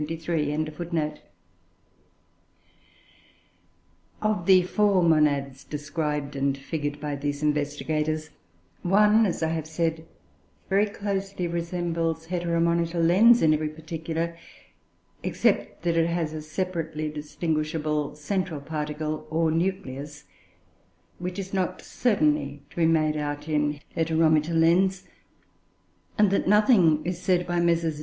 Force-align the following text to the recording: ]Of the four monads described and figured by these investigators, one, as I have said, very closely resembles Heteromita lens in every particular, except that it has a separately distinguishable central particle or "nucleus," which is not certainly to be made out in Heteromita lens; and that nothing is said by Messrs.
]Of 0.01 0.79
the 4.47 4.63
four 4.63 5.03
monads 5.03 5.63
described 5.63 6.35
and 6.35 6.57
figured 6.57 6.99
by 6.99 7.15
these 7.15 7.43
investigators, 7.43 8.31
one, 8.81 9.27
as 9.27 9.43
I 9.43 9.49
have 9.49 9.67
said, 9.67 10.07
very 10.69 10.87
closely 10.87 11.47
resembles 11.47 12.25
Heteromita 12.29 12.95
lens 12.97 13.43
in 13.43 13.53
every 13.53 13.69
particular, 13.69 14.35
except 15.21 15.83
that 15.83 15.95
it 15.95 16.07
has 16.07 16.33
a 16.33 16.41
separately 16.41 17.11
distinguishable 17.11 18.15
central 18.15 18.59
particle 18.59 19.27
or 19.29 19.51
"nucleus," 19.51 20.23
which 21.19 21.37
is 21.37 21.53
not 21.53 21.79
certainly 21.83 22.63
to 22.71 22.75
be 22.77 22.87
made 22.87 23.17
out 23.17 23.47
in 23.47 23.79
Heteromita 23.95 24.55
lens; 24.55 25.03
and 26.17 26.31
that 26.31 26.47
nothing 26.47 27.05
is 27.05 27.21
said 27.21 27.45
by 27.45 27.59
Messrs. 27.59 27.99